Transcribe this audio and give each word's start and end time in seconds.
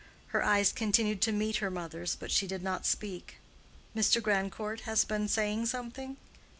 Her 0.29 0.43
eyes 0.43 0.71
continued 0.71 1.21
to 1.21 1.31
meet 1.31 1.57
her 1.57 1.69
mother's, 1.69 2.15
but 2.15 2.31
she 2.31 2.47
did 2.47 2.63
not 2.63 2.87
speak. 2.87 3.35
"Mr. 3.95 4.19
Grandcourt 4.19 4.79
has 4.89 5.05
been 5.05 5.27
saying 5.27 5.67
something? 5.67 6.17